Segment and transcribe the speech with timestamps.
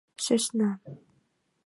[0.25, 0.69] Сӧсна!..